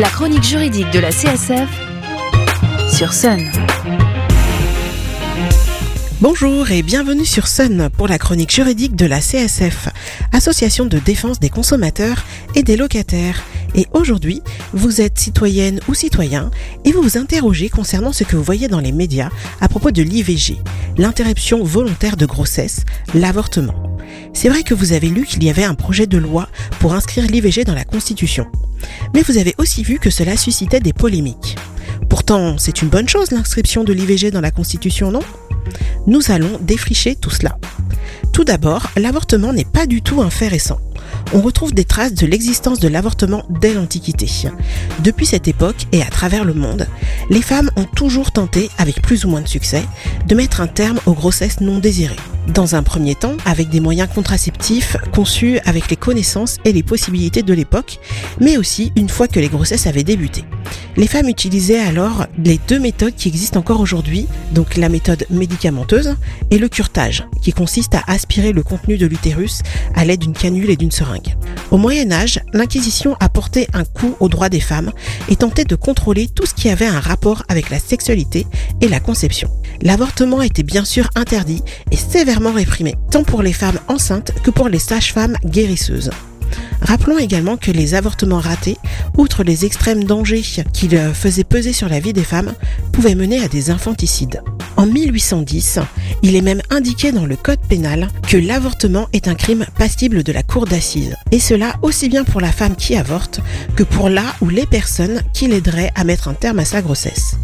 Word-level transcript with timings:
La 0.00 0.08
chronique 0.08 0.44
juridique 0.44 0.90
de 0.94 0.98
la 0.98 1.10
CSF 1.10 1.68
sur 2.90 3.12
Sun. 3.12 3.50
Bonjour 6.22 6.70
et 6.70 6.80
bienvenue 6.80 7.26
sur 7.26 7.46
Sun 7.46 7.90
pour 7.94 8.08
la 8.08 8.16
chronique 8.16 8.50
juridique 8.50 8.96
de 8.96 9.04
la 9.04 9.20
CSF, 9.20 9.90
Association 10.32 10.86
de 10.86 10.98
défense 10.98 11.38
des 11.38 11.50
consommateurs 11.50 12.24
et 12.54 12.62
des 12.62 12.78
locataires. 12.78 13.42
Et 13.74 13.88
aujourd'hui, 13.92 14.40
vous 14.72 15.02
êtes 15.02 15.18
citoyenne 15.18 15.80
ou 15.86 15.92
citoyen 15.92 16.50
et 16.86 16.92
vous 16.92 17.02
vous 17.02 17.18
interrogez 17.18 17.68
concernant 17.68 18.14
ce 18.14 18.24
que 18.24 18.36
vous 18.36 18.42
voyez 18.42 18.68
dans 18.68 18.80
les 18.80 18.92
médias 18.92 19.28
à 19.60 19.68
propos 19.68 19.90
de 19.90 20.00
l'IVG, 20.00 20.56
l'interruption 20.96 21.62
volontaire 21.62 22.16
de 22.16 22.24
grossesse, 22.24 22.86
l'avortement. 23.12 23.89
C'est 24.32 24.48
vrai 24.48 24.62
que 24.62 24.74
vous 24.74 24.92
avez 24.92 25.08
lu 25.08 25.24
qu'il 25.24 25.44
y 25.44 25.50
avait 25.50 25.64
un 25.64 25.74
projet 25.74 26.06
de 26.06 26.18
loi 26.18 26.48
pour 26.78 26.94
inscrire 26.94 27.26
l'IVG 27.26 27.64
dans 27.64 27.74
la 27.74 27.84
Constitution. 27.84 28.46
Mais 29.14 29.22
vous 29.22 29.38
avez 29.38 29.54
aussi 29.58 29.82
vu 29.82 29.98
que 29.98 30.10
cela 30.10 30.36
suscitait 30.36 30.80
des 30.80 30.92
polémiques. 30.92 31.56
Pourtant, 32.08 32.56
c'est 32.58 32.82
une 32.82 32.88
bonne 32.88 33.08
chose 33.08 33.30
l'inscription 33.30 33.84
de 33.84 33.92
l'IVG 33.92 34.30
dans 34.30 34.40
la 34.40 34.50
Constitution, 34.50 35.10
non? 35.10 35.20
Nous 36.06 36.30
allons 36.30 36.58
défricher 36.60 37.14
tout 37.14 37.30
cela. 37.30 37.58
Tout 38.32 38.44
d'abord, 38.44 38.86
l'avortement 38.96 39.52
n'est 39.52 39.64
pas 39.64 39.86
du 39.86 40.02
tout 40.02 40.22
un 40.22 40.30
fait 40.30 40.48
récent 40.48 40.80
on 41.32 41.40
retrouve 41.40 41.72
des 41.72 41.84
traces 41.84 42.14
de 42.14 42.26
l'existence 42.26 42.80
de 42.80 42.88
l'avortement 42.88 43.44
dès 43.48 43.74
l'Antiquité. 43.74 44.26
Depuis 45.00 45.26
cette 45.26 45.48
époque 45.48 45.86
et 45.92 46.02
à 46.02 46.06
travers 46.06 46.44
le 46.44 46.54
monde, 46.54 46.86
les 47.30 47.42
femmes 47.42 47.70
ont 47.76 47.84
toujours 47.84 48.32
tenté, 48.32 48.70
avec 48.78 49.00
plus 49.02 49.24
ou 49.24 49.28
moins 49.28 49.40
de 49.40 49.48
succès, 49.48 49.82
de 50.26 50.34
mettre 50.34 50.60
un 50.60 50.66
terme 50.66 51.00
aux 51.06 51.14
grossesses 51.14 51.60
non 51.60 51.78
désirées. 51.78 52.16
Dans 52.48 52.74
un 52.74 52.82
premier 52.82 53.14
temps, 53.14 53.36
avec 53.44 53.68
des 53.68 53.80
moyens 53.80 54.08
contraceptifs 54.12 54.96
conçus 55.12 55.58
avec 55.64 55.90
les 55.90 55.96
connaissances 55.96 56.58
et 56.64 56.72
les 56.72 56.82
possibilités 56.82 57.42
de 57.42 57.54
l'époque, 57.54 57.98
mais 58.40 58.56
aussi 58.56 58.92
une 58.96 59.08
fois 59.08 59.28
que 59.28 59.40
les 59.40 59.48
grossesses 59.48 59.86
avaient 59.86 60.04
débuté. 60.04 60.44
Les 60.96 61.06
femmes 61.06 61.28
utilisaient 61.28 61.80
alors 61.80 62.26
les 62.42 62.58
deux 62.68 62.78
méthodes 62.78 63.14
qui 63.14 63.28
existent 63.28 63.60
encore 63.60 63.80
aujourd'hui, 63.80 64.26
donc 64.52 64.76
la 64.76 64.88
méthode 64.88 65.24
médicamenteuse 65.30 66.16
et 66.50 66.58
le 66.58 66.68
curtage, 66.68 67.24
qui 67.42 67.52
consiste 67.52 67.94
à 67.94 68.02
aspirer 68.06 68.52
le 68.52 68.62
contenu 68.62 68.98
de 68.98 69.06
l'utérus 69.06 69.62
à 69.94 70.04
l'aide 70.04 70.20
d'une 70.20 70.32
canule 70.32 70.70
et 70.70 70.76
d'une 70.76 70.90
seringue. 70.90 71.36
Au 71.70 71.78
Moyen 71.78 72.10
Âge, 72.10 72.40
l'Inquisition 72.52 73.16
a 73.20 73.28
porté 73.28 73.68
un 73.72 73.84
coup 73.84 74.16
aux 74.18 74.28
droits 74.28 74.48
des 74.48 74.60
femmes 74.60 74.92
et 75.28 75.36
tentait 75.36 75.64
de 75.64 75.76
contrôler 75.76 76.28
tout 76.28 76.46
ce 76.46 76.54
qui 76.54 76.68
avait 76.68 76.86
un 76.86 77.00
rapport 77.00 77.44
avec 77.48 77.70
la 77.70 77.78
sexualité 77.78 78.46
et 78.80 78.88
la 78.88 79.00
conception. 79.00 79.48
L'avortement 79.82 80.42
était 80.42 80.64
bien 80.64 80.84
sûr 80.84 81.08
interdit 81.14 81.62
et 81.90 81.96
sévèrement 81.96 82.52
réprimé, 82.52 82.96
tant 83.10 83.22
pour 83.22 83.42
les 83.42 83.52
femmes 83.52 83.78
enceintes 83.88 84.32
que 84.42 84.50
pour 84.50 84.68
les 84.68 84.80
sages-femmes 84.80 85.36
guérisseuses. 85.44 86.10
Rappelons 86.82 87.18
également 87.18 87.56
que 87.56 87.70
les 87.70 87.94
avortements 87.94 88.38
ratés, 88.38 88.78
outre 89.16 89.44
les 89.44 89.64
extrêmes 89.64 90.04
dangers 90.04 90.42
qu'ils 90.72 90.98
faisaient 91.14 91.44
peser 91.44 91.72
sur 91.72 91.88
la 91.88 92.00
vie 92.00 92.12
des 92.12 92.24
femmes, 92.24 92.52
pouvaient 92.92 93.14
mener 93.14 93.42
à 93.42 93.48
des 93.48 93.70
infanticides. 93.70 94.42
En 94.76 94.86
1810, 94.86 95.80
il 96.22 96.36
est 96.36 96.42
même 96.42 96.62
indiqué 96.70 97.12
dans 97.12 97.26
le 97.26 97.36
code 97.36 97.60
pénal 97.68 98.08
que 98.28 98.36
l'avortement 98.36 99.08
est 99.12 99.28
un 99.28 99.34
crime 99.34 99.66
passible 99.78 100.22
de 100.22 100.32
la 100.32 100.42
cour 100.42 100.66
d'assises. 100.66 101.16
Et 101.30 101.38
cela 101.38 101.74
aussi 101.82 102.08
bien 102.08 102.24
pour 102.24 102.40
la 102.40 102.52
femme 102.52 102.76
qui 102.76 102.96
avorte 102.96 103.40
que 103.76 103.82
pour 103.82 104.08
la 104.08 104.24
ou 104.40 104.48
les 104.48 104.66
personnes 104.66 105.22
qui 105.32 105.48
l'aideraient 105.48 105.92
à 105.94 106.04
mettre 106.04 106.28
un 106.28 106.34
terme 106.34 106.58
à 106.58 106.64
sa 106.64 106.82
grossesse. 106.82 107.36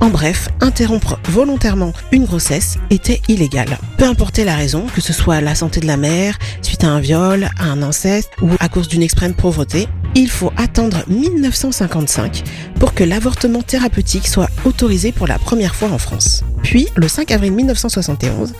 En 0.00 0.10
bref, 0.10 0.48
interrompre 0.60 1.18
volontairement 1.24 1.92
une 2.12 2.24
grossesse 2.24 2.78
était 2.90 3.20
illégal. 3.28 3.78
Peu 3.98 4.04
importe 4.04 4.38
la 4.38 4.56
raison, 4.56 4.86
que 4.94 5.00
ce 5.00 5.12
soit 5.12 5.40
la 5.40 5.54
santé 5.54 5.80
de 5.80 5.86
la 5.86 5.96
mère, 5.96 6.38
suite 6.62 6.84
à 6.84 6.88
un 6.88 7.00
viol, 7.00 7.50
à 7.58 7.64
un 7.64 7.82
inceste 7.82 8.30
ou 8.40 8.50
à 8.60 8.68
cause 8.68 8.88
d'une 8.88 9.02
extrême 9.02 9.34
pauvreté, 9.34 9.88
il 10.14 10.28
faut 10.28 10.52
attendre 10.56 11.04
1955 11.08 12.42
pour 12.78 12.94
que 12.94 13.04
l'avortement 13.04 13.62
thérapeutique 13.62 14.26
soit 14.26 14.48
autorisé 14.64 15.12
pour 15.12 15.26
la 15.26 15.38
première 15.38 15.74
fois 15.74 15.90
en 15.90 15.98
France. 15.98 16.42
Puis, 16.62 16.88
le 16.96 17.08
5 17.08 17.30
avril 17.30 17.52
1971, 17.52 18.52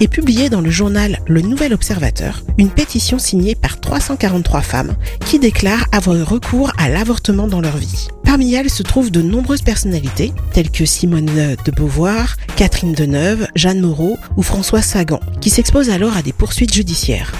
est 0.00 0.08
publiée 0.08 0.48
dans 0.48 0.60
le 0.60 0.70
journal 0.70 1.18
Le 1.26 1.42
Nouvel 1.42 1.72
Observateur 1.72 2.42
une 2.58 2.70
pétition 2.70 3.18
signée 3.18 3.54
par 3.54 3.80
343 3.80 4.60
femmes 4.60 4.94
qui 5.26 5.38
déclarent 5.38 5.86
avoir 5.92 6.16
eu 6.16 6.22
recours 6.22 6.72
à 6.78 6.88
l'avortement 6.88 7.46
dans 7.46 7.60
leur 7.60 7.76
vie. 7.76 8.08
Parmi 8.24 8.54
elles 8.54 8.70
se 8.70 8.82
trouvent 8.82 9.10
de 9.10 9.20
nombreuses 9.20 9.62
personnalités, 9.62 10.32
telles 10.52 10.70
que 10.70 10.86
Simone 10.86 11.56
de 11.64 11.70
Beauvoir, 11.70 12.36
Catherine 12.56 12.94
Deneuve, 12.94 13.46
Jeanne 13.54 13.80
Moreau 13.80 14.16
ou 14.36 14.42
François 14.42 14.82
Sagan, 14.82 15.20
qui 15.40 15.50
s'exposent 15.50 15.90
alors 15.90 16.16
à 16.16 16.22
des 16.22 16.32
poursuites 16.32 16.72
judiciaires. 16.72 17.32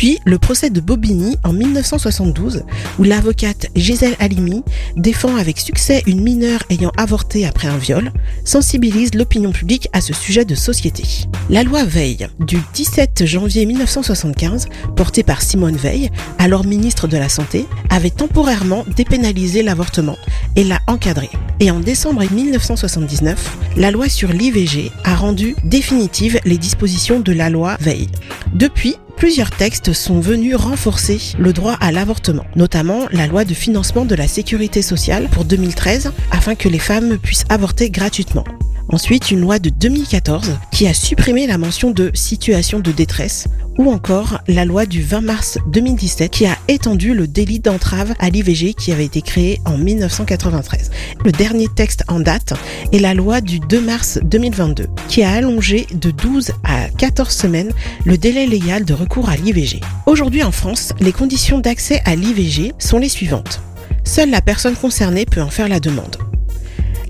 Puis 0.00 0.18
le 0.24 0.38
procès 0.38 0.70
de 0.70 0.80
Bobigny 0.80 1.36
en 1.44 1.52
1972, 1.52 2.62
où 2.98 3.02
l'avocate 3.02 3.66
Gisèle 3.76 4.16
Halimi 4.18 4.62
défend 4.96 5.36
avec 5.36 5.60
succès 5.60 6.02
une 6.06 6.22
mineure 6.22 6.62
ayant 6.70 6.90
avorté 6.96 7.44
après 7.44 7.68
un 7.68 7.76
viol, 7.76 8.10
sensibilise 8.42 9.14
l'opinion 9.14 9.52
publique 9.52 9.90
à 9.92 10.00
ce 10.00 10.14
sujet 10.14 10.46
de 10.46 10.54
société. 10.54 11.02
La 11.50 11.64
loi 11.64 11.84
Veil 11.84 12.28
du 12.38 12.56
17 12.72 13.26
janvier 13.26 13.66
1975, 13.66 14.68
portée 14.96 15.22
par 15.22 15.42
Simone 15.42 15.76
Veil, 15.76 16.08
alors 16.38 16.64
ministre 16.64 17.06
de 17.06 17.18
la 17.18 17.28
Santé, 17.28 17.66
avait 17.90 18.08
temporairement 18.08 18.86
dépénalisé 18.96 19.62
l'avortement 19.62 20.16
et 20.56 20.64
l'a 20.64 20.80
encadré. 20.86 21.28
Et 21.60 21.70
en 21.70 21.78
décembre 21.78 22.24
1979, 22.32 23.54
la 23.76 23.90
loi 23.90 24.08
sur 24.08 24.32
l'IVG 24.32 24.92
a 25.04 25.14
rendu 25.14 25.54
définitive 25.64 26.40
les 26.46 26.56
dispositions 26.56 27.20
de 27.20 27.32
la 27.32 27.50
loi 27.50 27.76
Veil. 27.80 28.08
Depuis, 28.54 28.96
plusieurs 29.20 29.50
textes 29.50 29.92
sont 29.92 30.18
venus 30.18 30.56
renforcer 30.56 31.20
le 31.38 31.52
droit 31.52 31.74
à 31.74 31.92
l'avortement, 31.92 32.46
notamment 32.56 33.06
la 33.12 33.26
loi 33.26 33.44
de 33.44 33.52
financement 33.52 34.06
de 34.06 34.14
la 34.14 34.26
sécurité 34.26 34.80
sociale 34.80 35.28
pour 35.30 35.44
2013 35.44 36.10
afin 36.30 36.54
que 36.54 36.70
les 36.70 36.78
femmes 36.78 37.18
puissent 37.18 37.44
avorter 37.50 37.90
gratuitement. 37.90 38.44
Ensuite, 38.88 39.30
une 39.30 39.40
loi 39.40 39.58
de 39.58 39.68
2014 39.68 40.56
qui 40.72 40.88
a 40.88 40.94
supprimé 40.94 41.46
la 41.46 41.58
mention 41.58 41.90
de 41.90 42.10
situation 42.14 42.80
de 42.80 42.92
détresse 42.92 43.46
ou 43.76 43.92
encore 43.92 44.40
la 44.48 44.64
loi 44.64 44.86
du 44.86 45.02
20 45.02 45.20
mars 45.20 45.58
2017 45.66 46.30
qui 46.30 46.46
a 46.46 46.56
étendu 46.70 47.14
le 47.14 47.26
délit 47.26 47.60
d'entrave 47.60 48.14
à 48.18 48.30
l'IVG 48.30 48.74
qui 48.74 48.92
avait 48.92 49.04
été 49.04 49.22
créé 49.22 49.60
en 49.64 49.76
1993. 49.76 50.90
Le 51.24 51.32
dernier 51.32 51.66
texte 51.68 52.04
en 52.08 52.20
date 52.20 52.54
est 52.92 52.98
la 52.98 53.14
loi 53.14 53.40
du 53.40 53.60
2 53.60 53.80
mars 53.80 54.18
2022 54.22 54.86
qui 55.08 55.22
a 55.22 55.32
allongé 55.32 55.86
de 55.92 56.10
12 56.10 56.52
à 56.64 56.88
14 56.88 57.34
semaines 57.34 57.72
le 58.04 58.16
délai 58.16 58.46
légal 58.46 58.84
de 58.84 58.94
recours 58.94 59.28
à 59.28 59.36
l'IVG. 59.36 59.80
Aujourd'hui 60.06 60.42
en 60.42 60.52
France, 60.52 60.92
les 61.00 61.12
conditions 61.12 61.58
d'accès 61.58 62.00
à 62.04 62.14
l'IVG 62.14 62.72
sont 62.78 62.98
les 62.98 63.08
suivantes. 63.08 63.60
Seule 64.04 64.30
la 64.30 64.40
personne 64.40 64.76
concernée 64.76 65.26
peut 65.26 65.42
en 65.42 65.50
faire 65.50 65.68
la 65.68 65.80
demande. 65.80 66.16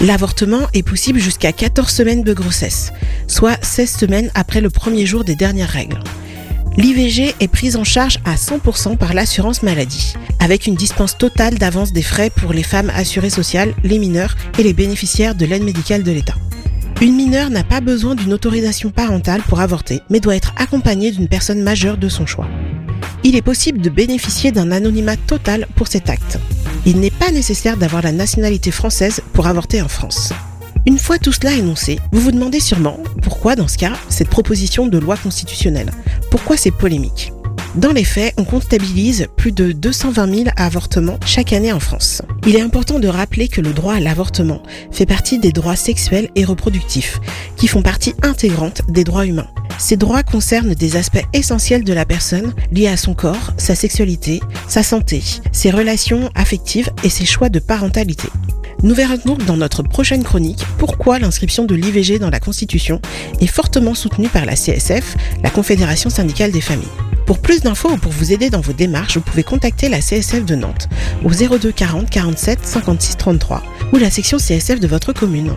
L'avortement 0.01 0.67
est 0.73 0.83
possible 0.83 1.21
jusqu'à 1.21 1.53
14 1.53 1.91
semaines 1.91 2.23
de 2.23 2.33
grossesse, 2.33 2.93
soit 3.27 3.63
16 3.63 3.91
semaines 3.91 4.31
après 4.35 4.63
le 4.63 4.71
premier 4.71 5.05
jour 5.05 5.25
des 5.25 5.37
dernières 5.37 5.69
règles. 5.69 6.01
L'IVG 6.77 7.35
est 7.41 7.49
prise 7.49 7.77
en 7.77 7.85
charge 7.85 8.19
à 8.25 8.37
100% 8.37 8.97
par 8.97 9.13
l'assurance 9.13 9.63
maladie, 9.63 10.15
avec 10.39 10.67
une 10.67 10.77
dispense 10.77 11.19
totale 11.19 11.59
d'avance 11.59 11.93
des 11.93 12.03
frais 12.03 12.31
pour 12.31 12.53
les 12.53 12.63
femmes 12.63 12.93
assurées 12.95 13.31
sociales, 13.31 13.75
les 13.83 13.99
mineurs 13.99 14.37
et 14.59 14.63
les 14.63 14.73
bénéficiaires 14.73 15.35
de 15.35 15.47
l'aide 15.47 15.65
médicale 15.65 16.05
de 16.05 16.13
l'État. 16.13 16.37
Une 17.01 17.17
mineure 17.17 17.51
n'a 17.51 17.65
pas 17.65 17.81
besoin 17.81 18.15
d'une 18.15 18.33
autorisation 18.33 18.91
parentale 18.91 19.43
pour 19.43 19.61
avorter, 19.61 20.01
mais 20.11 20.21
doit 20.21 20.37
être 20.37 20.53
accompagnée 20.57 21.11
d'une 21.11 21.29
personne 21.29 21.63
majeure 21.63 21.97
de 21.97 22.09
son 22.09 22.25
choix. 22.25 22.47
Il 23.25 23.37
est 23.37 23.43
possible 23.43 23.81
de 23.81 23.91
bénéficier 23.91 24.53
d'un 24.53 24.71
anonymat 24.71 25.17
total 25.17 25.67
pour 25.75 25.89
cet 25.89 26.09
acte. 26.09 26.39
Il 26.87 27.01
n'est 27.01 27.11
pas 27.11 27.33
nécessaire 27.33 27.77
d'avoir 27.77 28.03
la 28.03 28.13
nationalité 28.13 28.71
française 28.71 29.23
pour 29.33 29.47
avorter 29.47 29.83
en 29.83 29.89
France. 29.89 30.33
Une 30.87 30.99
fois 30.99 31.19
tout 31.19 31.33
cela 31.33 31.53
énoncé, 31.53 31.99
vous 32.13 32.21
vous 32.21 32.33
demandez 32.33 32.61
sûrement 32.61 32.99
pourquoi 33.23 33.55
dans 33.55 33.69
ce 33.69 33.77
cas 33.77 33.93
cette 34.09 34.31
proposition 34.31 34.87
de 34.87 34.99
loi 34.99 35.17
constitutionnelle 35.17 35.91
Pourquoi 36.31 36.57
c'est 36.57 36.71
polémique? 36.71 37.33
Dans 37.75 37.93
les 37.93 38.05
faits, 38.05 38.35
on 38.37 38.45
comptabilise 38.45 39.27
plus 39.37 39.53
de 39.53 39.73
220 39.73 40.35
000 40.35 40.51
avortements 40.57 41.19
chaque 41.25 41.53
année 41.53 41.73
en 41.73 41.81
France. 41.81 42.23
Il 42.47 42.57
est 42.57 42.61
important 42.61 42.99
de 42.99 43.09
rappeler 43.09 43.49
que 43.49 43.61
le 43.61 43.73
droit 43.73 43.95
à 43.95 44.01
l'avortement 44.01 44.63
fait 44.91 45.07
partie 45.07 45.39
des 45.39 45.53
droits 45.53 45.77
sexuels 45.77 46.31
et 46.37 46.45
reproductifs, 46.45 47.21
qui 47.57 47.69
font 47.69 47.83
partie 47.83 48.15
intégrante 48.23 48.83
des 48.89 49.05
droits 49.05 49.27
humains. 49.27 49.49
Ces 49.79 49.97
droits 49.97 50.23
concernent 50.23 50.75
des 50.75 50.97
aspects 50.97 51.25
essentiels 51.33 51.85
de 51.85 51.93
la 51.93 52.05
personne 52.05 52.55
liés 52.71 52.89
à 52.89 52.97
son 52.97 53.15
corps, 53.15 53.53
sa 53.57 53.75
sexualité, 53.75 54.41
sa 54.69 54.83
santé, 54.83 55.23
ses 55.53 55.71
relations 55.71 56.31
affectives 56.35 56.91
et 57.03 57.09
ses 57.09 57.25
choix 57.25 57.49
de 57.49 57.59
parentalité. 57.61 58.29
Nous 58.83 58.95
verrons 58.95 59.19
donc 59.25 59.45
dans 59.45 59.57
notre 59.57 59.83
prochaine 59.83 60.25
chronique 60.25 60.65
pourquoi 60.79 61.19
l'inscription 61.19 61.65
de 61.65 61.75
l'IVG 61.75 62.19
dans 62.19 62.31
la 62.31 62.41
Constitution 62.41 63.01
est 63.41 63.47
fortement 63.47 63.95
soutenue 63.95 64.29
par 64.29 64.47
la 64.47 64.55
CSF, 64.55 65.17
la 65.43 65.51
Confédération 65.51 66.11
syndicale 66.11 66.51
des 66.51 66.61
familles. 66.61 66.89
Pour 67.27 67.39
plus 67.39 67.61
d'infos 67.61 67.93
ou 67.93 67.97
pour 67.97 68.11
vous 68.11 68.33
aider 68.33 68.51
dans 68.51 68.61
vos 68.61 68.73
démarches, 68.73 69.17
vous 69.17 69.23
pouvez 69.23 69.45
contacter 69.45 69.89
la 69.89 70.01
CSF 70.01 70.45
de 70.45 70.57
Nantes 70.57 70.89
au 71.25 71.31
02 71.31 71.71
40 71.71 72.11
47 72.11 72.59
56 72.67 73.17
33 73.19 73.63
ou 73.93 73.99
la 73.99 74.11
section 74.11 74.39
CSF 74.39 74.81
de 74.81 74.87
votre 74.87 75.13
commune. 75.13 75.55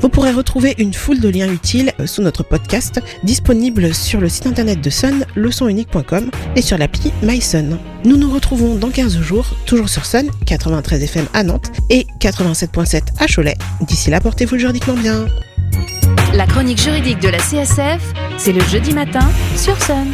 Vous 0.00 0.08
pourrez 0.08 0.32
retrouver 0.32 0.74
une 0.78 0.94
foule 0.94 1.20
de 1.20 1.28
liens 1.28 1.52
utiles 1.52 1.92
euh, 2.00 2.06
sous 2.06 2.22
notre 2.22 2.42
podcast 2.42 3.00
disponible 3.22 3.94
sur 3.94 4.20
le 4.20 4.28
site 4.28 4.46
internet 4.46 4.80
de 4.80 4.90
Sun, 4.90 5.26
leçonunique.com 5.36 6.30
et 6.56 6.62
sur 6.62 6.78
l'appli 6.78 7.12
MySun. 7.22 7.78
Nous 8.04 8.16
nous 8.16 8.30
retrouvons 8.30 8.76
dans 8.76 8.90
15 8.90 9.20
jours, 9.20 9.46
toujours 9.66 9.88
sur 9.88 10.06
Sun, 10.06 10.30
93 10.46 11.02
FM 11.02 11.26
à 11.34 11.42
Nantes 11.42 11.70
et 11.90 12.06
87.7 12.20 13.02
à 13.18 13.26
Cholet. 13.26 13.56
D'ici 13.82 14.10
là, 14.10 14.20
portez-vous 14.20 14.58
juridiquement 14.58 14.94
bien. 14.94 15.26
La 16.32 16.46
chronique 16.46 16.80
juridique 16.80 17.20
de 17.20 17.28
la 17.28 17.38
CSF, 17.38 18.00
c'est 18.38 18.52
le 18.52 18.60
jeudi 18.60 18.92
matin 18.92 19.28
sur 19.56 19.80
Sun. 19.82 20.06